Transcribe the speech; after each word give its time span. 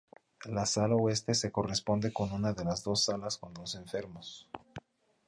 La 0.45 0.65
sala 0.65 0.95
oeste 0.95 1.35
se 1.35 1.51
corresponde 1.51 2.11
con 2.11 2.31
una 2.31 2.53
de 2.53 2.65
las 2.65 2.83
dos 2.83 3.03
salas 3.05 3.39
de 3.39 3.61
los 3.61 3.75
enfermos. 3.75 4.49